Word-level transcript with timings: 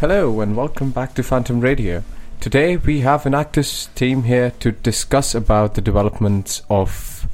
Hello 0.00 0.40
and 0.40 0.56
welcome 0.56 0.92
back 0.92 1.12
to 1.12 1.22
Phantom 1.22 1.60
Radio. 1.60 2.02
Today 2.40 2.78
we 2.78 3.00
have 3.00 3.26
an 3.26 3.34
Enactus 3.34 3.94
team 3.94 4.22
here 4.22 4.50
to 4.52 4.72
discuss 4.72 5.34
about 5.34 5.74
the 5.74 5.82
developments 5.82 6.62
of 6.70 7.28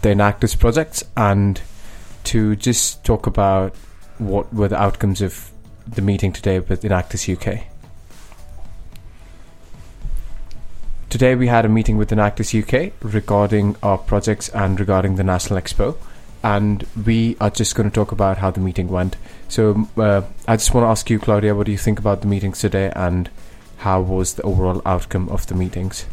the 0.00 0.08
Enactus 0.08 0.58
projects 0.58 1.04
and 1.16 1.60
to 2.24 2.56
just 2.56 3.04
talk 3.04 3.28
about 3.28 3.76
what 4.18 4.52
were 4.52 4.66
the 4.66 4.82
outcomes 4.82 5.22
of 5.22 5.52
the 5.86 6.02
meeting 6.02 6.32
today 6.32 6.58
with 6.58 6.82
Enactus 6.82 7.28
UK. 7.28 7.66
Today 11.08 11.36
we 11.36 11.46
had 11.46 11.64
a 11.64 11.68
meeting 11.68 11.98
with 11.98 12.10
Enactus 12.10 12.52
UK 12.52 12.94
regarding 13.00 13.76
our 13.80 13.96
projects 13.96 14.48
and 14.48 14.80
regarding 14.80 15.14
the 15.14 15.22
National 15.22 15.60
Expo 15.60 15.96
and 16.42 16.86
we 17.06 17.36
are 17.40 17.50
just 17.50 17.74
going 17.74 17.88
to 17.88 17.94
talk 17.94 18.12
about 18.12 18.38
how 18.38 18.50
the 18.50 18.60
meeting 18.60 18.88
went. 18.88 19.16
So 19.48 19.88
uh, 19.96 20.22
I 20.48 20.56
just 20.56 20.74
want 20.74 20.84
to 20.84 20.88
ask 20.88 21.08
you, 21.10 21.18
Claudia, 21.18 21.54
what 21.54 21.66
do 21.66 21.72
you 21.72 21.78
think 21.78 21.98
about 21.98 22.20
the 22.20 22.26
meetings 22.26 22.60
today, 22.60 22.92
and 22.94 23.30
how 23.78 24.00
was 24.00 24.34
the 24.34 24.42
overall 24.42 24.82
outcome 24.84 25.28
of 25.28 25.46
the 25.46 25.54
meetings? 25.54 26.06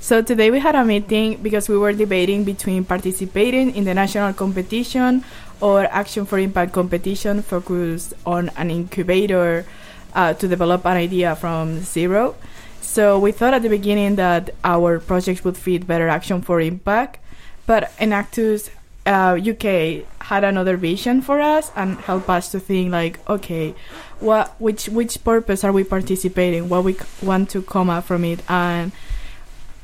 So 0.00 0.22
today 0.22 0.50
we 0.50 0.60
had 0.60 0.74
a 0.74 0.84
meeting 0.84 1.42
because 1.42 1.68
we 1.68 1.76
were 1.76 1.92
debating 1.92 2.44
between 2.44 2.84
participating 2.84 3.76
in 3.76 3.84
the 3.84 3.92
national 3.92 4.32
competition 4.32 5.24
or 5.60 5.84
Action 5.84 6.24
for 6.24 6.38
Impact 6.38 6.72
competition 6.72 7.42
focused 7.42 8.14
on 8.24 8.50
an 8.56 8.70
incubator 8.70 9.66
uh, 10.14 10.32
to 10.34 10.48
develop 10.48 10.86
an 10.86 10.96
idea 10.96 11.36
from 11.36 11.80
zero. 11.80 12.34
So 12.80 13.18
we 13.18 13.30
thought 13.30 13.52
at 13.52 13.62
the 13.62 13.68
beginning 13.68 14.16
that 14.16 14.54
our 14.64 14.98
project 15.00 15.44
would 15.44 15.58
fit 15.58 15.86
better 15.86 16.08
Action 16.08 16.40
for 16.40 16.62
Impact, 16.62 17.18
but 17.66 17.92
in 18.00 18.08
Enactus 18.08 18.70
uh, 19.06 19.38
UK 19.40 20.04
had 20.20 20.44
another 20.44 20.76
vision 20.76 21.20
for 21.22 21.40
us 21.40 21.72
and 21.74 21.98
helped 21.98 22.28
us 22.28 22.50
to 22.52 22.60
think 22.60 22.92
like, 22.92 23.18
okay, 23.28 23.74
what 24.20 24.54
which 24.60 24.88
which 24.88 25.22
purpose 25.24 25.64
are 25.64 25.72
we 25.72 25.84
participating? 25.84 26.68
What 26.68 26.84
we 26.84 26.96
want 27.22 27.50
to 27.50 27.62
come 27.62 27.90
out 27.90 28.04
from 28.04 28.24
it? 28.24 28.40
And 28.48 28.92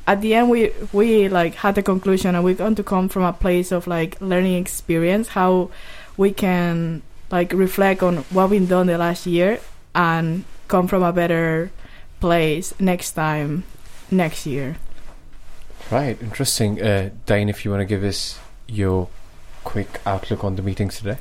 at 0.05 0.21
the 0.21 0.35
end, 0.35 0.49
we 0.49 0.71
we 0.93 1.27
like 1.29 1.55
had 1.55 1.75
the 1.75 1.83
conclusion, 1.83 2.35
and 2.35 2.43
we're 2.43 2.55
going 2.55 2.75
to 2.75 2.83
come 2.83 3.09
from 3.09 3.23
a 3.23 3.33
place 3.33 3.71
of 3.71 3.87
like 3.87 4.19
learning 4.21 4.55
experience, 4.55 5.29
how 5.29 5.69
we 6.15 6.31
can 6.31 7.01
like 7.31 7.51
reflect 7.53 8.03
on 8.03 8.17
what 8.31 8.49
we've 8.49 8.69
done 8.69 8.87
the 8.87 8.97
last 8.97 9.25
year 9.25 9.59
and 9.93 10.45
come 10.67 10.87
from 10.87 11.03
a 11.03 11.11
better 11.11 11.71
place 12.19 12.73
next 12.79 13.11
time, 13.13 13.63
next 14.09 14.45
year. 14.45 14.77
Right, 15.91 16.21
interesting. 16.21 16.81
Uh, 16.81 17.09
Dane, 17.25 17.49
if 17.49 17.63
you 17.65 17.71
want 17.71 17.81
to 17.81 17.85
give 17.85 18.03
us 18.03 18.39
your 18.67 19.07
quick 19.63 19.99
outlook 20.05 20.43
on 20.43 20.55
the 20.55 20.61
meetings 20.61 20.97
today. 20.97 21.17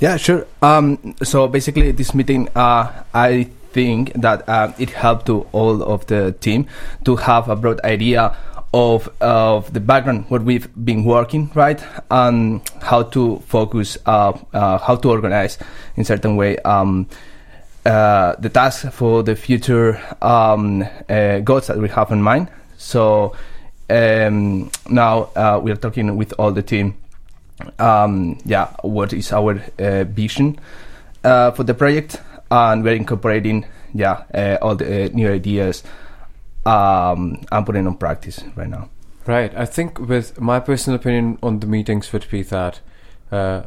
Yeah, 0.00 0.16
sure. 0.16 0.46
Um, 0.60 1.14
so 1.22 1.48
basically, 1.48 1.90
this 1.92 2.14
meeting, 2.14 2.48
uh, 2.54 3.04
I 3.14 3.44
think 3.72 4.12
that 4.14 4.48
uh, 4.48 4.72
it 4.78 4.90
helped 4.90 5.26
to 5.26 5.46
all 5.52 5.82
of 5.82 6.06
the 6.06 6.32
team 6.40 6.66
to 7.04 7.16
have 7.16 7.48
a 7.48 7.56
broad 7.56 7.80
idea 7.84 8.36
of 8.74 9.08
of 9.20 9.72
the 9.72 9.80
background 9.80 10.26
what 10.28 10.42
we've 10.42 10.68
been 10.84 11.04
working 11.04 11.50
right 11.54 11.82
and 12.10 12.60
how 12.82 13.02
to 13.02 13.38
focus, 13.46 13.96
uh, 14.06 14.32
uh, 14.52 14.78
how 14.78 14.96
to 14.96 15.10
organize 15.10 15.58
in 15.96 16.04
certain 16.04 16.36
way. 16.36 16.58
Um, 16.58 17.08
uh, 17.86 18.34
the 18.40 18.48
task 18.48 18.90
for 18.92 19.22
the 19.22 19.36
future 19.36 20.02
um, 20.20 20.84
uh, 21.08 21.38
goals 21.38 21.68
that 21.68 21.78
we 21.78 21.88
have 21.88 22.10
in 22.10 22.20
mind. 22.20 22.48
So 22.76 23.34
um, 23.90 24.70
now 24.88 25.30
uh, 25.36 25.60
we 25.62 25.70
are 25.70 25.76
talking 25.76 26.16
with 26.16 26.32
all 26.38 26.52
the 26.52 26.62
team. 26.62 26.96
Um, 27.78 28.38
yeah, 28.44 28.74
what 28.82 29.12
is 29.12 29.32
our 29.32 29.62
uh, 29.78 30.04
vision 30.04 30.58
uh, 31.24 31.52
for 31.52 31.64
the 31.64 31.74
project, 31.74 32.20
and 32.50 32.84
we're 32.84 32.94
incorporating 32.94 33.66
yeah 33.94 34.24
uh, 34.34 34.58
all 34.60 34.76
the 34.76 35.06
uh, 35.06 35.08
new 35.12 35.30
ideas 35.32 35.82
um, 36.66 37.44
and 37.50 37.66
putting 37.66 37.86
on 37.86 37.96
practice 37.96 38.42
right 38.56 38.68
now. 38.68 38.90
Right. 39.26 39.52
I 39.56 39.64
think 39.64 39.98
with 39.98 40.40
my 40.40 40.60
personal 40.60 41.00
opinion 41.00 41.38
on 41.42 41.60
the 41.60 41.66
meetings 41.66 42.12
would 42.12 42.28
be 42.30 42.42
that 42.42 42.80
uh, 43.32 43.62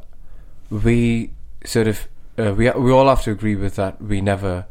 we 0.69 1.31
sort 1.65 1.87
of 1.87 2.07
we 2.37 2.69
we 2.69 2.91
all 2.91 3.09
have 3.09 3.23
to 3.23 3.31
agree 3.31 3.55
with 3.55 3.75
that 3.75 4.01
we 4.01 4.21
never 4.21 4.65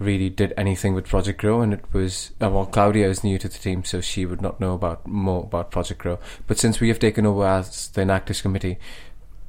really 0.00 0.30
did 0.30 0.54
anything 0.56 0.94
with 0.94 1.06
Project 1.06 1.40
Grow, 1.40 1.60
and 1.60 1.72
it 1.72 1.84
was 1.92 2.32
uh, 2.42 2.48
well, 2.48 2.66
Claudia 2.66 3.08
is 3.08 3.22
new 3.22 3.38
to 3.38 3.48
the 3.48 3.58
team, 3.58 3.84
so 3.84 4.00
she 4.00 4.26
would 4.26 4.40
not 4.40 4.58
know 4.58 4.74
about 4.74 5.06
more 5.06 5.44
about 5.44 5.70
Project 5.70 6.00
Grow. 6.00 6.18
But 6.46 6.58
since 6.58 6.80
we 6.80 6.88
have 6.88 6.98
taken 6.98 7.26
over 7.26 7.46
as 7.46 7.88
the 7.88 8.00
Enactus 8.00 8.42
committee, 8.42 8.78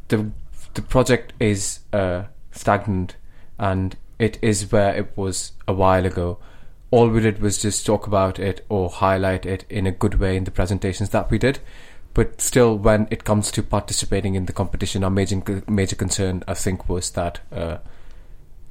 the 0.09 0.31
the 0.73 0.81
project 0.81 1.34
is 1.39 1.79
uh, 1.94 2.23
stagnant, 2.51 3.16
and 3.57 3.95
it 4.19 4.38
is 4.41 4.72
where 4.72 4.94
it 4.95 5.16
was 5.16 5.53
a 5.67 5.73
while 5.73 6.06
ago. 6.06 6.38
All 6.91 7.07
we 7.07 7.22
did 7.22 7.41
was 7.41 7.62
just 7.62 7.85
talk 7.85 8.06
about 8.06 8.38
it 8.38 8.66
or 8.68 8.89
highlight 8.89 9.45
it 9.45 9.66
in 9.69 9.88
a 9.88 9.91
good 9.91 10.16
way 10.16 10.35
in 10.35 10.44
the 10.44 10.51
presentations 10.51 11.09
that 11.12 11.31
we 11.31 11.38
did. 11.38 11.59
But 12.13 12.41
still, 12.41 12.78
when 12.78 13.07
it 13.09 13.23
comes 13.23 13.51
to 13.51 13.63
participating 13.63 14.35
in 14.35 14.45
the 14.45 14.53
competition, 14.53 15.03
our 15.03 15.09
major 15.09 15.63
major 15.68 15.95
concern, 15.95 16.44
I 16.47 16.53
think, 16.53 16.89
was 16.89 17.12
that 17.12 17.39
uh, 17.53 17.78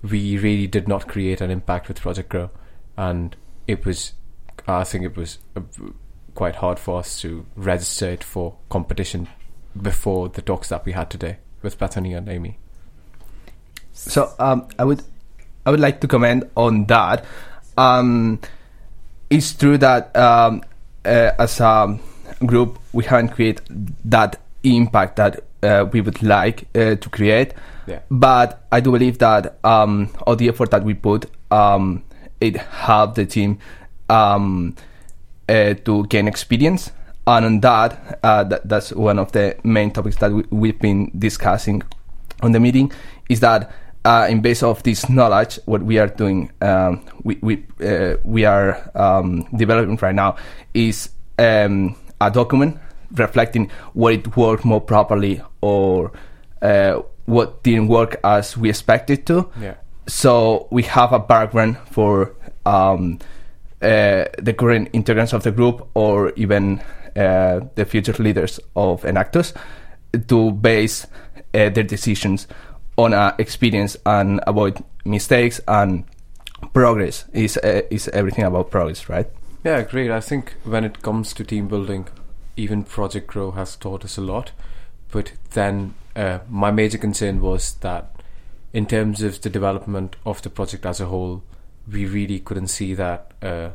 we 0.03 0.39
really 0.39 0.67
did 0.67 0.89
not 0.89 1.09
create 1.09 1.41
an 1.41 1.51
impact 1.51 1.89
with 1.89 2.01
Project 2.01 2.29
Grow, 2.29 2.51
and 2.97 3.37
it 3.67 3.85
was, 3.85 4.13
I 4.67 4.85
think, 4.85 5.05
it 5.05 5.17
was 5.17 5.39
uh, 5.57 5.61
quite 6.35 6.57
hard 6.57 6.79
for 6.79 6.99
us 6.99 7.21
to 7.21 7.47
register 7.57 8.11
it 8.11 8.25
for 8.25 8.57
competition 8.69 9.29
before 9.81 10.29
the 10.29 10.43
talks 10.43 10.69
that 10.69 10.85
we 10.85 10.93
had 10.93 11.11
today 11.11 11.39
with 11.63 11.79
Bethany 11.79 12.15
and 12.15 12.29
Amy. 12.29 12.59
So 13.93 14.33
um, 14.39 14.69
I 14.79 14.85
would 14.85 15.03
I 15.67 15.71
would 15.71 15.81
like 15.81 16.01
to 16.01 16.09
comment 16.09 16.45
on 16.57 16.87
that. 16.87 17.25
Um, 17.77 18.41
it's 19.29 19.53
true 19.53 19.79
that 19.79 20.17
um, 20.17 20.63
uh, 21.05 21.33
as 21.39 21.61
a 21.61 21.99
group 22.47 22.79
we 22.93 23.05
haven't 23.05 23.31
created 23.31 23.95
that 24.07 24.41
impact 24.63 25.17
that 25.17 25.45
uh, 25.63 25.87
we 25.93 26.01
would 26.01 26.23
like 26.23 26.67
uh, 26.75 26.95
to 26.97 27.09
create. 27.11 27.53
Yeah. 27.87 28.01
But 28.11 28.67
I 28.71 28.81
do 28.81 28.93
believe 28.93 29.19
that 29.19 29.59
um, 29.65 30.11
all 30.27 30.37
the 30.37 30.49
effort 30.49 30.71
that 30.71 30.85
we 30.85 30.95
put, 30.95 31.27
um, 31.51 32.05
it 32.41 32.57
helped 32.57 33.17
the 33.17 33.27
team 33.27 33.59
um, 34.09 34.77
uh, 35.49 35.75
to 35.75 36.07
gain 36.07 36.29
experience. 36.29 36.93
And 37.27 37.45
on 37.45 37.61
that, 37.61 38.19
uh, 38.23 38.45
that, 38.45 38.69
that's 38.69 38.93
one 38.93 39.19
of 39.19 39.33
the 39.33 39.57
main 39.63 39.91
topics 39.91 40.17
that 40.17 40.33
we, 40.33 40.45
we've 40.51 40.79
been 40.79 41.11
discussing 41.17 41.83
on 42.43 42.53
the 42.53 42.61
meeting, 42.61 42.91
is 43.29 43.41
that 43.41 43.71
uh, 44.05 44.27
in 44.31 44.41
base 44.41 44.63
of 44.63 44.83
this 44.83 45.09
knowledge, 45.09 45.59
what 45.67 45.83
we 45.83 45.99
are 45.99 46.09
doing, 46.09 46.51
um, 46.63 47.05
we 47.23 47.39
we 47.43 47.67
uh, 47.87 48.17
we 48.25 48.45
are 48.47 48.91
um, 48.95 49.47
developing 49.55 49.97
right 49.97 50.15
now 50.15 50.37
is 50.73 51.11
um, 51.39 51.95
a 52.21 52.31
document 52.31 52.79
reflecting 53.13 53.71
what 53.93 54.15
it 54.15 54.37
worked 54.37 54.65
more 54.65 54.81
properly 54.81 55.43
or 55.61 56.13
uh, 56.63 57.03
what 57.31 57.63
didn't 57.63 57.89
work 57.89 58.21
as 58.25 58.57
we 58.57 58.69
expected 58.69 59.27
to. 59.27 59.49
Yeah. 59.61 59.75
So 60.07 60.69
we 60.71 60.83
have 60.85 61.13
a 61.13 61.19
background 61.19 61.79
for 61.91 62.35
um, 62.67 63.19
uh, 63.81 64.25
the 64.39 64.55
current 64.57 64.93
integrants 64.93 65.33
of 65.33 65.43
the 65.43 65.53
group 65.53 65.89
or 65.95 66.33
even 66.37 66.83
uh, 67.17 67.61
the 67.77 67.85
future 67.85 68.13
leaders 68.19 68.61
of 68.77 69.03
Enactus 69.03 69.55
to 70.29 70.51
base 70.53 71.07
uh, 71.55 71.69
their 71.71 71.85
decisions 71.85 72.47
on 72.99 73.15
uh, 73.15 73.35
experience 73.39 73.97
and 74.05 74.41
avoid 74.47 74.83
mistakes 75.05 75.61
and 75.69 76.05
progress 76.75 77.25
is 77.33 77.57
uh, 77.59 77.83
is 77.91 78.09
everything 78.09 78.45
about 78.45 78.71
progress, 78.71 79.09
right? 79.09 79.27
Yeah, 79.65 79.83
great. 79.83 80.11
I 80.11 80.21
think 80.21 80.55
when 80.65 80.85
it 80.85 81.03
comes 81.03 81.33
to 81.35 81.45
team 81.45 81.69
building, 81.69 82.09
even 82.57 82.85
Project 82.85 83.27
Grow 83.27 83.53
has 83.53 83.77
taught 83.77 84.05
us 84.05 84.19
a 84.19 84.21
lot. 84.21 84.53
But 85.11 85.33
then 85.51 85.95
uh, 86.21 86.41
my 86.51 86.71
major 86.71 86.99
concern 86.99 87.41
was 87.41 87.75
that 87.77 88.15
in 88.75 88.85
terms 88.87 89.23
of 89.23 89.41
the 89.41 89.49
development 89.49 90.17
of 90.27 90.43
the 90.43 90.51
project 90.51 90.85
as 90.85 91.01
a 91.01 91.07
whole, 91.07 91.43
we 91.91 92.05
really 92.05 92.39
couldn't 92.39 92.69
see 92.69 92.93
that 92.95 93.33
uh, 93.43 93.71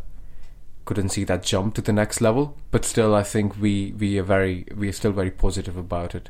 couldn't 0.86 1.10
see 1.10 1.24
that 1.24 1.42
jump 1.42 1.74
to 1.74 1.82
the 1.82 1.92
next 1.92 2.22
level. 2.22 2.56
But 2.70 2.86
still, 2.86 3.16
I 3.16 3.24
think 3.24 3.60
we 3.60 3.94
we 3.98 4.20
are 4.20 4.24
very 4.24 4.66
we 4.76 4.88
are 4.90 4.94
still 4.94 5.12
very 5.12 5.32
positive 5.32 5.76
about 5.76 6.14
it. 6.14 6.30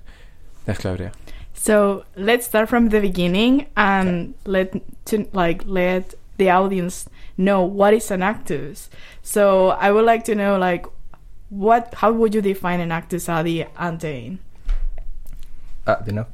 Yes, 0.66 0.78
Claudia. 0.78 1.12
So 1.54 2.06
let's 2.16 2.45
start 2.48 2.69
from 2.69 2.90
the 2.90 3.01
beginning 3.01 3.68
and 3.75 4.36
let 4.45 4.74
to 5.07 5.28
like 5.34 5.63
let 5.66 6.13
the 6.38 6.50
audience 6.50 7.10
know 7.38 7.62
what 7.62 7.94
is 7.94 8.10
Enactus. 8.10 8.88
So 9.22 9.69
I 9.69 9.92
would 9.92 10.06
like 10.06 10.24
to 10.25 10.36
know 10.36 10.57
like 10.57 10.86
what 11.50 11.94
how 11.95 12.13
would 12.13 12.34
you 12.34 12.42
define 12.42 12.80
Enactus 12.80 13.28
Adi 13.28 13.66
and? 13.78 14.40
Uh, 15.86 15.98
you 16.06 16.14
know? 16.14 16.26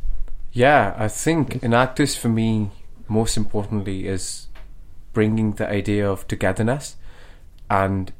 Yeah, 0.53 0.94
I 0.98 1.07
think 1.07 1.56
an 1.56 1.71
Enactus 1.71 2.18
for 2.18 2.30
me, 2.30 2.71
most 3.07 3.38
importantly, 3.38 4.07
is 4.07 4.48
bringing 5.13 5.53
the 5.53 5.69
idea 5.69 6.09
of 6.09 6.27
togetherness 6.27 6.95
and 7.69 8.12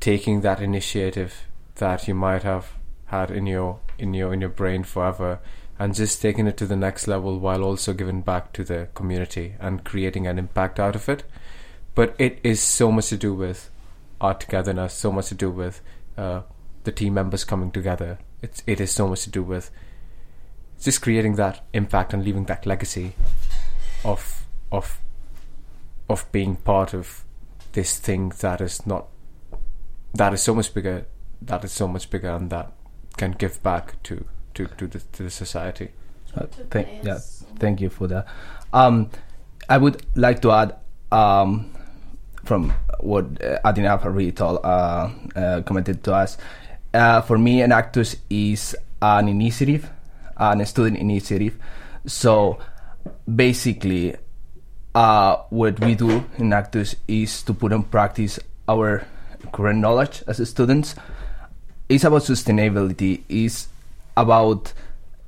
taking 0.00 0.40
that 0.42 0.60
initiative 0.60 1.44
that 1.76 2.06
you 2.06 2.14
might 2.14 2.42
have 2.42 2.72
had 3.06 3.30
in 3.30 3.46
your 3.46 3.80
in 3.98 4.14
your 4.14 4.32
in 4.32 4.40
your 4.40 4.50
brain 4.50 4.82
forever 4.82 5.38
and 5.78 5.94
just 5.94 6.22
taking 6.22 6.46
it 6.46 6.56
to 6.56 6.66
the 6.66 6.76
next 6.76 7.06
level 7.08 7.38
while 7.38 7.64
also 7.64 7.92
giving 7.92 8.20
back 8.20 8.52
to 8.52 8.64
the 8.64 8.88
community 8.94 9.54
and 9.60 9.84
creating 9.84 10.26
an 10.26 10.38
impact 10.38 10.78
out 10.78 10.94
of 10.94 11.08
it. 11.08 11.24
But 11.94 12.14
it 12.18 12.38
is 12.42 12.60
so 12.60 12.92
much 12.92 13.08
to 13.08 13.16
do 13.16 13.34
with 13.34 13.70
our 14.20 14.34
togetherness, 14.34 14.94
so 14.94 15.12
much 15.12 15.28
to 15.28 15.34
do 15.34 15.50
with 15.50 15.80
uh, 16.16 16.42
the 16.84 16.92
team 16.92 17.14
members 17.14 17.44
coming 17.44 17.70
together. 17.70 18.18
It's 18.42 18.62
it 18.66 18.80
is 18.80 18.92
so 18.92 19.08
much 19.08 19.22
to 19.24 19.30
do 19.30 19.42
with 19.42 19.70
just 20.80 21.02
creating 21.02 21.36
that 21.36 21.64
impact 21.72 22.12
and 22.12 22.24
leaving 22.24 22.44
that 22.46 22.66
legacy 22.66 23.12
of 24.04 24.44
of 24.70 25.00
of 26.08 26.30
being 26.32 26.56
part 26.56 26.94
of 26.94 27.24
this 27.72 27.98
thing 27.98 28.32
that 28.40 28.60
is 28.60 28.86
not 28.86 29.06
that 30.14 30.32
is 30.34 30.42
so 30.42 30.54
much 30.54 30.72
bigger 30.74 31.06
that 31.42 31.64
is 31.64 31.72
so 31.72 31.88
much 31.88 32.10
bigger 32.10 32.30
and 32.30 32.50
that 32.50 32.72
can 33.16 33.32
give 33.32 33.62
back 33.62 34.02
to 34.02 34.24
to 34.54 34.66
to 34.66 34.86
the, 34.86 35.00
to 35.12 35.22
the 35.24 35.30
society 35.30 35.90
Uh, 36.36 36.46
thank, 36.68 36.88
yeah, 37.04 37.18
thank 37.60 37.80
you 37.80 37.88
for 37.88 38.08
that. 38.08 38.26
Um, 38.72 39.08
I 39.68 39.78
would 39.78 40.02
like 40.16 40.42
to 40.42 40.50
add 40.50 40.74
um, 41.12 41.70
from 42.44 42.72
what 42.98 43.40
uh, 43.42 43.58
Adina 43.64 44.00
already 44.02 44.34
uh, 44.40 44.44
uh, 44.44 45.62
commented 45.62 46.02
to 46.02 46.12
us. 46.12 46.36
Uh, 46.92 47.20
for 47.22 47.38
me, 47.38 47.60
Enactus 47.62 48.16
is 48.28 48.74
an 49.00 49.28
initiative, 49.28 49.88
an 50.36 50.64
student 50.66 50.98
initiative. 50.98 51.56
So 52.06 52.58
basically, 53.32 54.16
uh, 54.94 55.36
what 55.50 55.80
we 55.80 55.94
do 55.94 56.10
in 56.38 56.50
Enactus 56.50 56.94
is 57.08 57.42
to 57.42 57.54
put 57.54 57.72
in 57.72 57.82
practice 57.82 58.38
our 58.68 59.06
current 59.52 59.80
knowledge 59.80 60.22
as 60.26 60.46
students. 60.48 60.94
It's 61.88 62.04
about 62.04 62.22
sustainability. 62.22 63.22
It's 63.28 63.68
about 64.16 64.72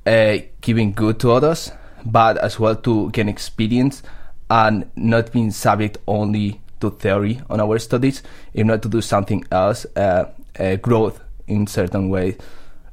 uh, 0.05 0.37
giving 0.61 0.93
good 0.93 1.19
to 1.19 1.31
others, 1.33 1.71
but 2.05 2.37
as 2.37 2.59
well 2.59 2.75
to 2.75 3.11
gain 3.11 3.29
experience 3.29 4.01
and 4.49 4.89
not 4.95 5.31
being 5.31 5.51
subject 5.51 5.97
only 6.07 6.61
to 6.79 6.89
theory 6.91 7.41
on 7.49 7.59
our 7.59 7.79
studies, 7.79 8.23
if 8.53 8.65
not 8.65 8.81
to 8.83 8.89
do 8.89 9.01
something 9.01 9.43
else, 9.51 9.85
uh, 9.95 10.31
uh, 10.59 10.75
growth 10.77 11.19
in 11.47 11.67
certain 11.67 12.09
ways. 12.09 12.37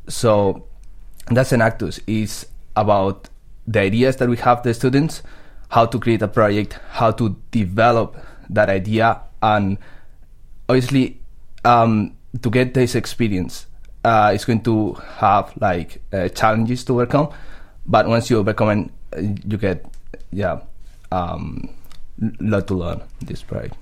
So 0.09 0.67
that's 1.27 1.53
Enactus 1.53 2.01
is 2.07 2.47
about 2.77 3.29
the 3.67 3.81
ideas 3.81 4.17
that 4.17 4.29
we 4.29 4.37
have 4.39 4.63
the 4.63 4.75
students, 4.75 5.23
how 5.71 5.87
to 5.87 5.99
create 5.99 6.23
a 6.23 6.29
project, 6.29 6.79
how 6.91 7.11
to 7.13 7.37
develop 7.51 8.17
that 8.51 8.69
idea, 8.69 9.21
and 9.43 9.79
obviously 10.69 11.21
um, 11.65 12.15
to 12.43 12.51
get 12.51 12.75
this 12.75 12.95
experience 12.95 13.67
uh, 14.05 14.33
it's 14.35 14.45
going 14.45 14.61
to 14.61 14.93
have 15.17 15.53
like 15.61 16.03
uh, 16.13 16.29
challenges 16.29 16.85
to 16.85 16.93
overcome. 16.95 17.31
But 17.87 18.07
once 18.07 18.31
you 18.31 18.39
overcome 18.39 18.71
it 18.71 18.91
uh, 19.17 19.21
you 19.47 19.59
get 19.59 19.85
yeah 20.31 20.61
um 21.13 21.69
lot 22.41 22.67
to 22.67 22.75
learn 22.75 23.03
this 23.21 23.43
project 23.43 23.77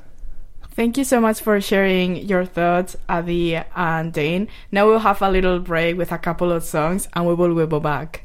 Thank 0.75 0.97
you 0.97 1.05
so 1.05 1.21
much 1.21 1.41
for 1.41 1.61
sharing 1.61 2.17
your 2.17 2.47
thoughts, 2.47 2.97
Adi 3.07 3.57
and 3.77 4.11
Dane. 4.11 4.49
Now 4.71 4.87
we'll 4.87 5.01
have 5.01 5.21
a 5.21 5.31
little 5.31 5.59
break 5.61 5.99
with 5.99 6.11
a 6.11 6.19
couple 6.19 6.51
of 6.51 6.65
songs 6.65 7.09
and 7.13 7.27
we 7.27 7.35
will 7.35 7.67
be 7.67 7.79
back. 7.79 8.25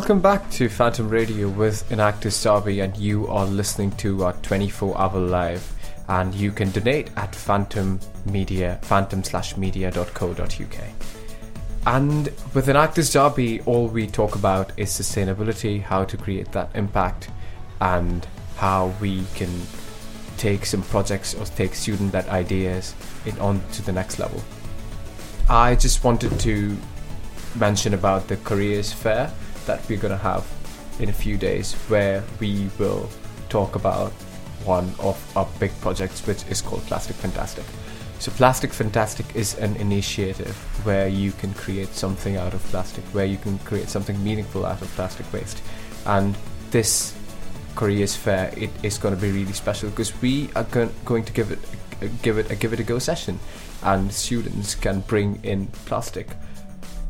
Welcome 0.00 0.22
back 0.22 0.50
to 0.52 0.70
Phantom 0.70 1.10
Radio 1.10 1.50
with 1.50 1.86
Enactus 1.90 2.42
Derby, 2.42 2.80
and 2.80 2.96
you 2.96 3.26
are 3.26 3.44
listening 3.44 3.90
to 3.98 4.24
our 4.24 4.32
24-hour 4.32 5.20
live. 5.20 5.72
And 6.08 6.34
you 6.34 6.52
can 6.52 6.70
donate 6.70 7.10
at 7.18 7.34
Phantom 7.34 8.00
Media, 8.24 8.78
phantom 8.80 9.22
slash 9.22 9.58
media.co.uk. 9.58 10.80
And 11.86 12.24
with 12.54 12.66
Enactus 12.68 13.12
Derby, 13.12 13.60
all 13.66 13.88
we 13.88 14.06
talk 14.06 14.36
about 14.36 14.72
is 14.78 14.88
sustainability, 14.88 15.82
how 15.82 16.04
to 16.04 16.16
create 16.16 16.50
that 16.52 16.70
impact, 16.74 17.28
and 17.82 18.26
how 18.56 18.94
we 19.02 19.24
can 19.34 19.50
take 20.38 20.64
some 20.64 20.82
projects 20.84 21.34
or 21.34 21.44
take 21.44 21.74
student-led 21.74 22.26
ideas 22.30 22.94
in 23.26 23.38
on 23.38 23.60
to 23.72 23.82
the 23.82 23.92
next 23.92 24.18
level. 24.18 24.42
I 25.50 25.74
just 25.74 26.02
wanted 26.04 26.40
to 26.40 26.74
mention 27.54 27.92
about 27.92 28.28
the 28.28 28.38
careers 28.38 28.94
fair 28.94 29.30
that 29.70 29.88
we're 29.88 30.02
going 30.06 30.10
to 30.10 30.24
have 30.32 30.44
in 30.98 31.08
a 31.08 31.12
few 31.12 31.36
days 31.36 31.74
where 31.88 32.24
we 32.40 32.68
will 32.78 33.08
talk 33.48 33.76
about 33.76 34.10
one 34.64 34.92
of 34.98 35.16
our 35.36 35.48
big 35.60 35.72
projects 35.80 36.26
which 36.26 36.44
is 36.48 36.60
called 36.60 36.82
plastic 36.82 37.14
fantastic. 37.16 37.64
So 38.18 38.32
plastic 38.32 38.72
fantastic 38.72 39.26
is 39.36 39.56
an 39.58 39.76
initiative 39.76 40.56
where 40.84 41.06
you 41.06 41.30
can 41.32 41.54
create 41.54 41.94
something 41.94 42.36
out 42.36 42.52
of 42.52 42.62
plastic 42.64 43.04
where 43.14 43.24
you 43.24 43.38
can 43.38 43.58
create 43.60 43.88
something 43.88 44.22
meaningful 44.24 44.66
out 44.66 44.82
of 44.82 44.88
plastic 44.88 45.32
waste. 45.32 45.62
And 46.04 46.36
this 46.72 47.14
careers 47.76 48.16
fair 48.16 48.52
it 48.56 48.70
is 48.82 48.98
going 48.98 49.14
to 49.14 49.20
be 49.20 49.30
really 49.30 49.52
special 49.52 49.88
because 49.90 50.12
we 50.20 50.50
are 50.56 50.64
go- 50.64 50.90
going 51.04 51.24
to 51.24 51.32
give 51.32 51.52
it 51.52 51.60
give 52.22 52.38
it 52.38 52.50
a 52.50 52.56
give 52.56 52.72
it 52.72 52.80
a 52.80 52.84
go 52.92 52.98
session. 52.98 53.38
And 53.82 54.12
students 54.12 54.74
can 54.74 55.00
bring 55.00 55.38
in 55.44 55.68
plastic 55.86 56.26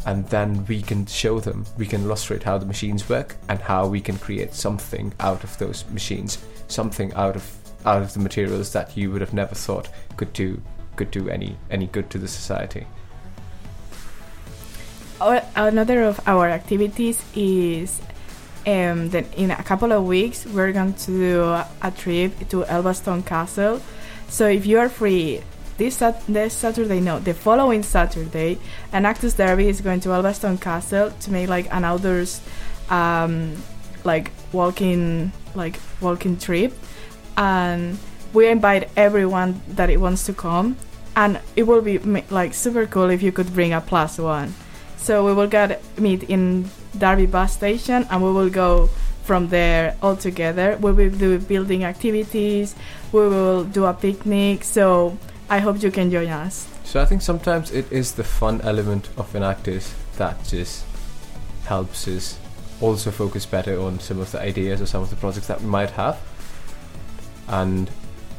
and 0.07 0.26
then 0.28 0.64
we 0.66 0.80
can 0.80 1.07
show 1.07 1.40
them 1.40 1.64
we 1.76 1.87
can 1.87 2.02
illustrate 2.02 2.42
how 2.42 2.57
the 2.57 2.66
machines 2.66 3.09
work 3.09 3.37
and 3.49 3.61
how 3.61 3.87
we 3.87 4.00
can 4.00 4.16
create 4.19 4.54
something 4.54 5.12
out 5.21 5.45
of 5.45 5.57
those 5.59 5.85
machines 5.90 6.38
something 6.69 7.12
out 7.14 7.37
of 7.37 7.45
out 7.87 8.02
of 8.02 8.12
the 8.14 8.21
materials 8.21 8.73
that 8.73 8.97
you 8.97 9.11
would 9.11 9.21
have 9.21 9.35
never 9.35 9.54
thought 9.54 9.88
could 10.16 10.33
do 10.33 10.61
could 10.97 11.11
do 11.11 11.28
any 11.28 11.57
any 11.71 11.87
good 11.87 12.09
to 12.11 12.19
the 12.19 12.28
society 12.28 12.87
another 15.54 16.02
of 16.02 16.21
our 16.26 16.49
activities 16.49 17.23
is 17.35 18.00
um, 18.66 19.11
that 19.11 19.26
in 19.35 19.50
a 19.50 19.62
couple 19.62 19.92
of 19.92 20.04
weeks 20.04 20.47
we're 20.47 20.73
going 20.73 20.95
to 20.95 21.07
do 21.07 21.42
a 21.42 21.90
trip 21.97 22.49
to 22.49 22.62
Elvaston 22.64 23.25
Castle. 23.25 23.80
So 24.28 24.47
if 24.49 24.66
you 24.66 24.78
are 24.78 24.88
free 24.88 25.42
this, 25.80 25.96
sat- 25.96 26.26
this 26.26 26.52
Saturday, 26.52 27.00
no, 27.00 27.18
the 27.18 27.32
following 27.32 27.82
Saturday, 27.82 28.58
Enactus 28.92 29.34
Derby 29.34 29.66
is 29.68 29.80
going 29.80 29.99
to 30.00 30.10
Elvaston 30.10 30.60
Castle 30.60 31.10
to 31.10 31.30
make 31.32 31.49
like 31.49 31.72
an 31.75 31.84
outdoors, 31.84 32.42
um, 32.90 33.56
like 34.04 34.30
walking, 34.52 35.32
like 35.54 35.80
walking 36.02 36.37
trip, 36.37 36.75
and 37.38 37.99
we 38.34 38.46
invite 38.46 38.90
everyone 38.94 39.62
that 39.68 39.88
it 39.88 39.96
wants 39.96 40.26
to 40.26 40.34
come, 40.34 40.76
and 41.16 41.40
it 41.56 41.62
will 41.62 41.80
be 41.80 41.96
like 42.28 42.52
super 42.52 42.84
cool 42.87 43.08
if 43.08 43.22
you 43.22 43.32
could 43.32 43.50
bring 43.54 43.72
a 43.72 43.80
plus 43.80 44.18
one. 44.18 44.52
So 44.99 45.25
we 45.25 45.32
will 45.32 45.49
get 45.49 45.80
meet 45.99 46.25
in 46.25 46.68
Derby 46.99 47.25
bus 47.25 47.54
station, 47.54 48.06
and 48.10 48.22
we 48.22 48.30
will 48.30 48.50
go 48.50 48.90
from 49.25 49.49
there 49.49 49.96
all 50.02 50.16
together. 50.16 50.76
We 50.78 50.92
will 50.92 51.10
do 51.10 51.38
building 51.38 51.84
activities. 51.84 52.75
We 53.12 53.20
will 53.28 53.64
do 53.64 53.87
a 53.87 53.94
picnic. 53.94 54.64
So 54.64 55.16
I 55.50 55.59
hope 55.59 55.83
you 55.83 55.90
can 55.90 56.11
join 56.11 56.28
us. 56.28 56.66
so 56.85 57.00
i 57.02 57.04
think 57.04 57.23
sometimes 57.23 57.71
it 57.73 57.87
is 57.92 58.12
the 58.14 58.25
fun 58.25 58.61
element 58.62 59.09
of 59.16 59.33
Enactus 59.35 59.92
that 60.16 60.37
just 60.45 60.85
helps 61.66 62.07
us 62.09 62.38
also 62.80 63.11
focus 63.11 63.47
better 63.47 63.78
on 63.80 64.00
some 64.00 64.21
of 64.21 64.30
the 64.33 64.40
ideas 64.40 64.80
or 64.80 64.87
some 64.87 65.02
of 65.02 65.11
the 65.11 65.16
projects 65.16 65.47
that 65.49 65.61
we 65.61 65.66
might 65.66 65.90
have 65.90 66.16
and 67.49 67.90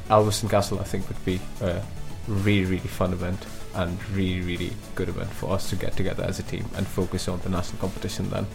Elvaston 0.09 0.49
Castle 0.49 0.79
I 0.79 0.83
think 0.83 1.07
would 1.09 1.23
be 1.25 1.39
a 1.61 1.81
really 2.27 2.65
really 2.65 2.89
fun 2.99 3.13
event 3.13 3.45
and 3.75 3.97
really 4.15 4.41
really 4.41 4.71
good 4.95 5.09
event 5.09 5.29
for 5.29 5.53
us 5.53 5.69
to 5.69 5.75
get 5.75 5.95
together 5.95 6.23
as 6.23 6.39
a 6.39 6.43
team 6.43 6.65
and 6.75 6.87
focus 6.87 7.27
on 7.27 7.39
the 7.41 7.49
national 7.49 7.79
competition 7.79 8.29
then 8.29 8.47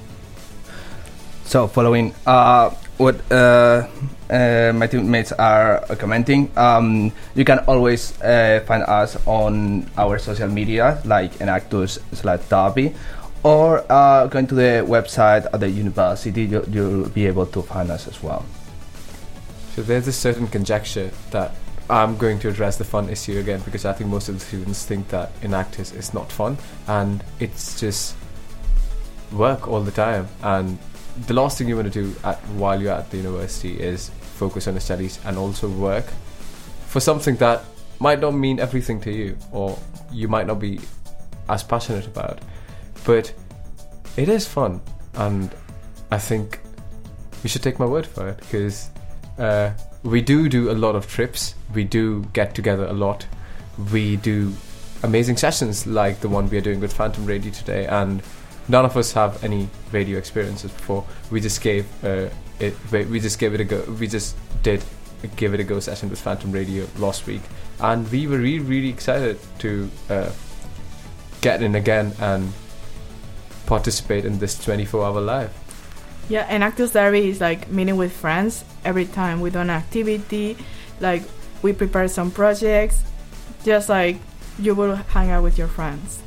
So, 1.45 1.69
following 1.69 2.13
uh, 2.27 2.71
what 2.99 3.21
uh, 3.31 3.87
uh, 4.31 4.73
my 4.75 4.87
teammates 4.87 5.33
are 5.33 5.85
commenting, 5.97 6.51
um, 6.57 7.13
you 7.35 7.45
can 7.45 7.59
always 7.61 8.21
uh, 8.23 8.63
find 8.67 8.83
us 8.85 9.17
on 9.27 9.89
our 9.97 10.19
social 10.19 10.49
media, 10.49 11.01
like 11.05 11.33
Enactus 11.39 11.99
slash 12.13 12.41
Derby, 12.49 12.95
or 13.43 13.85
uh, 13.91 14.27
going 14.27 14.47
to 14.47 14.55
the 14.55 14.85
website 14.89 15.47
at 15.53 15.61
the 15.61 15.69
university, 15.69 16.45
you, 16.45 16.65
you'll 16.71 17.09
be 17.11 17.27
able 17.27 17.47
to 17.47 17.63
find 17.63 17.91
us 17.91 18.09
as 18.09 18.23
well. 18.23 18.45
so 19.75 19.83
there's 19.83 20.09
a 20.09 20.13
certain 20.13 20.47
conjecture 20.47 21.11
that 21.31 21.55
I'm 21.89 22.17
going 22.17 22.41
to 22.41 22.49
address 22.49 22.79
the 22.79 22.85
fun 22.85 23.09
issue 23.11 23.39
again 23.39 23.61
because 23.65 23.85
I 23.85 23.93
think 23.93 24.11
most 24.11 24.29
of 24.29 24.39
the 24.39 24.45
students 24.45 24.85
think 24.85 25.09
that 25.09 25.31
Enactus 25.43 25.95
is 25.95 26.13
not 26.13 26.33
fun 26.33 26.59
and 26.89 27.23
it's 27.39 27.79
just 27.79 28.17
work 29.33 29.69
all 29.69 29.83
the 29.83 29.93
time. 29.93 30.27
And 30.43 30.79
the 31.27 31.35
last 31.35 31.59
thing 31.59 31.69
you 31.69 31.77
want 31.77 31.93
to 31.93 32.03
do 32.03 32.15
at, 32.25 32.39
while 32.57 32.81
you're 32.81 32.93
at 32.93 33.11
the 33.11 33.17
university 33.17 33.81
is 33.81 34.11
focus 34.37 34.69
on 34.69 34.75
your 34.75 34.81
studies 34.81 35.19
and 35.25 35.39
also 35.39 35.69
work 35.69 36.05
for 36.87 37.01
something 37.01 37.37
that 37.37 37.65
might 37.99 38.21
not 38.21 38.33
mean 38.33 38.61
everything 38.61 39.01
to 39.01 39.11
you 39.11 39.37
or 39.53 39.79
you 40.13 40.29
might 40.29 40.47
not 40.47 40.61
be 40.61 40.79
as 41.49 41.63
passionate 41.63 42.07
about. 42.07 42.41
But 43.05 43.33
it 44.17 44.29
is 44.29 44.47
fun 44.47 44.81
and 45.15 45.55
I 46.11 46.19
think 46.19 46.61
you 47.43 47.49
should 47.49 47.63
take 47.63 47.79
my 47.79 47.87
word 47.87 48.07
for 48.07 48.29
it 48.29 48.39
because 48.39 48.91
uh, 49.39 49.73
we 50.03 50.21
do 50.21 50.49
do 50.49 50.71
a 50.71 50.73
lot 50.73 50.95
of 50.95 51.07
trips. 51.07 51.55
We 51.75 51.85
do 51.85 52.25
get 52.33 52.55
together 52.55 52.87
a 52.87 52.93
lot. 52.93 53.27
We 53.93 54.17
do 54.17 54.53
amazing 55.03 55.37
sessions 55.37 55.87
like 55.87 56.21
the 56.21 56.29
one 56.29 56.49
we 56.49 56.59
are 56.59 56.63
doing 56.63 56.81
with 56.81 56.93
Phantom 56.93 57.27
Radio 57.27 57.53
today, 57.53 57.87
and 57.87 58.23
none 58.69 58.85
of 58.85 58.97
us 58.97 59.13
have 59.13 59.43
any 59.45 59.69
radio 59.93 60.19
experiences 60.19 60.71
before. 60.71 61.05
We 61.31 61.41
just 61.41 61.61
gave 61.61 61.87
uh, 62.05 62.29
it. 62.61 62.75
we- 62.93 63.21
just 63.21 63.39
gave 63.39 63.55
it 63.55 63.61
a 63.61 63.65
go. 63.65 63.83
We 63.99 64.07
just 64.07 64.37
did 64.63 64.83
give 65.37 65.55
it 65.55 65.61
a 65.61 65.65
go 65.65 65.81
session 65.81 66.11
with 66.11 66.21
Phantom 66.21 66.53
Radio 66.53 66.87
last 66.99 67.27
week, 67.27 67.43
and 67.81 68.11
we 68.11 68.27
were 68.27 68.39
really 68.39 68.61
really 68.61 68.89
excited 68.89 69.39
to 69.59 69.91
uh, 70.11 70.31
get 71.41 71.63
in 71.63 71.75
again 71.75 72.13
and 72.21 72.53
participate 73.67 74.25
in 74.25 74.39
this 74.39 74.59
24 74.65 75.05
hour 75.05 75.21
live. 75.21 75.53
Yeah, 76.29 76.47
and 76.49 76.63
Enactus 76.63 76.93
Derby 76.93 77.29
is 77.31 77.41
like 77.41 77.71
meeting 77.71 77.97
with 77.97 78.13
friends 78.13 78.65
every 78.85 79.07
time 79.07 79.41
we 79.41 79.51
do 79.51 79.61
an 79.61 79.71
activity. 79.71 80.57
Like 81.01 81.23
we 81.63 81.73
prepare 81.73 82.09
some 82.09 82.31
projects, 82.31 83.03
just 83.65 83.89
like 83.89 84.17
you 84.59 84.75
will 84.75 84.97
hang 84.97 85.31
out 85.31 85.43
with 85.43 85.59
your 85.59 85.69
friends. 85.69 86.23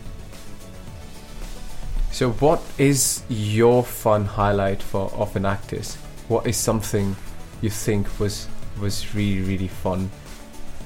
So, 2.20 2.32
what 2.32 2.62
is 2.78 3.24
your 3.30 3.82
fun 3.82 4.26
highlight 4.26 4.84
for 4.84 5.10
of 5.14 5.36
Enactus? 5.36 5.96
What 6.28 6.46
is 6.48 6.58
something 6.58 7.16
you 7.62 7.70
think 7.70 8.20
was 8.20 8.50
was 8.82 9.16
really 9.16 9.42
really 9.42 9.70
fun 9.70 10.12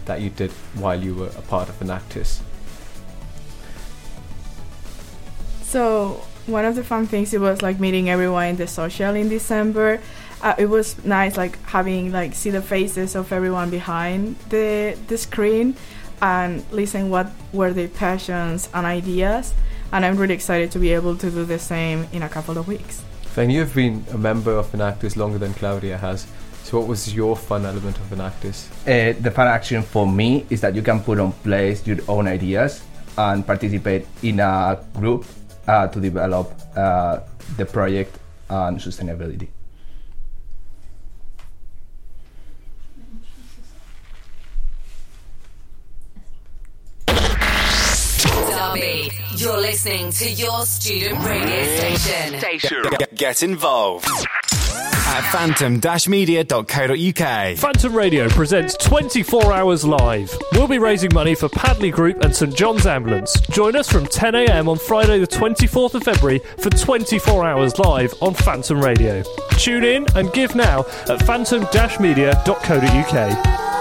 that 0.05 0.21
you 0.21 0.29
did 0.29 0.51
while 0.75 1.03
you 1.03 1.15
were 1.15 1.31
a 1.35 1.41
part 1.41 1.69
of 1.69 1.79
Enactus? 1.79 2.39
So 5.63 6.21
one 6.45 6.65
of 6.65 6.75
the 6.75 6.83
fun 6.83 7.07
things 7.07 7.33
it 7.33 7.41
was 7.41 7.63
like 7.63 7.79
meeting 7.79 8.11
everyone 8.11 8.49
in 8.49 8.57
the 8.57 8.67
social 8.67 9.15
in 9.15 9.27
December. 9.27 10.01
Uh, 10.39 10.53
it 10.59 10.67
was 10.67 11.03
nice 11.03 11.35
like 11.35 11.57
having 11.63 12.11
like 12.11 12.35
see 12.35 12.51
the 12.51 12.61
faces 12.61 13.15
of 13.15 13.33
everyone 13.33 13.71
behind 13.71 14.35
the 14.49 14.95
the 15.07 15.17
screen 15.17 15.75
and 16.21 16.63
listen 16.71 17.09
what 17.09 17.31
were 17.51 17.73
their 17.73 17.87
passions 17.87 18.69
and 18.71 18.85
ideas. 18.85 19.55
And 19.93 20.03
I'm 20.03 20.17
really 20.17 20.33
excited 20.33 20.71
to 20.71 20.79
be 20.79 20.91
able 20.91 21.15
to 21.17 21.29
do 21.29 21.45
the 21.45 21.59
same 21.59 22.07
in 22.11 22.23
a 22.23 22.29
couple 22.29 22.57
of 22.57 22.67
weeks. 22.67 23.03
And 23.37 23.51
you 23.51 23.59
have 23.59 23.75
been 23.75 24.03
a 24.11 24.17
member 24.17 24.51
of 24.51 24.71
Enactus 24.71 25.15
longer 25.15 25.37
than 25.37 25.53
Claudia 25.53 25.97
has. 25.97 26.25
So, 26.63 26.79
what 26.79 26.87
was 26.87 27.13
your 27.13 27.35
fun 27.35 27.63
element 27.63 27.97
of 27.97 28.09
Enactus? 28.09 28.71
Uh, 28.87 29.13
the 29.21 29.29
fun 29.29 29.47
action 29.47 29.83
for 29.83 30.07
me 30.07 30.47
is 30.49 30.61
that 30.61 30.73
you 30.73 30.81
can 30.81 30.99
put 31.01 31.19
on 31.19 31.31
place 31.31 31.85
your 31.85 31.99
own 32.07 32.27
ideas 32.27 32.81
and 33.19 33.45
participate 33.45 34.07
in 34.23 34.39
a 34.39 34.83
group 34.95 35.25
uh, 35.67 35.87
to 35.87 36.01
develop 36.01 36.51
uh, 36.75 37.19
the 37.57 37.65
project 37.65 38.17
and 38.49 38.79
sustainability. 38.79 39.47
Derby, 48.73 49.11
you're 49.37 49.59
listening 49.59 50.11
to 50.11 50.31
your 50.31 50.65
student 50.65 51.23
radio 51.25 51.63
station. 51.75 52.39
Get, 52.99 53.15
get 53.15 53.43
involved 53.43 54.07
at 55.05 55.21
phantom-media.co.uk. 55.31 57.57
Phantom 57.57 57.95
Radio 57.95 58.29
presents 58.29 58.75
24 58.77 59.53
Hours 59.53 59.85
Live. 59.85 60.35
We'll 60.53 60.67
be 60.67 60.79
raising 60.79 61.13
money 61.13 61.35
for 61.35 61.49
Padley 61.49 61.91
Group 61.91 62.23
and 62.23 62.35
St 62.35 62.55
John's 62.55 62.85
Ambulance. 62.85 63.39
Join 63.41 63.75
us 63.75 63.89
from 63.91 64.05
10am 64.05 64.67
on 64.67 64.77
Friday, 64.77 65.19
the 65.19 65.27
24th 65.27 65.95
of 65.95 66.03
February 66.03 66.39
for 66.57 66.69
24 66.69 67.45
Hours 67.45 67.77
Live 67.79 68.13
on 68.21 68.33
Phantom 68.33 68.81
Radio. 68.81 69.23
Tune 69.57 69.83
in 69.83 70.05
and 70.15 70.31
give 70.33 70.55
now 70.55 70.81
at 71.09 71.21
phantom-media.co.uk. 71.23 73.72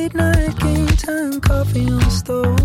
Late 0.00 0.14
night 0.14 0.58
game 0.60 0.86
time, 0.86 1.40
coffee 1.42 1.86
on 1.90 1.98
the 1.98 2.08
stove. 2.08 2.58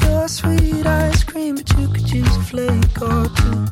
Your 0.08 0.26
sweet 0.26 0.86
ice 0.86 1.22
cream, 1.22 1.56
but 1.56 1.70
you 1.78 1.88
could 1.88 2.10
use 2.10 2.34
a 2.34 2.40
flake 2.44 3.02
or 3.02 3.28
two. 3.36 3.66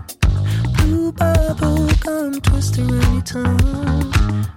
Blue 0.77 1.13
bubble 1.13 1.89
gum 2.05 2.43
twist 2.43 2.77
around 2.77 3.15
your 3.15 3.23
tongue. 3.23 4.54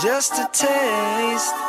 Just 0.00 0.34
a 0.34 0.48
taste. 0.52 1.67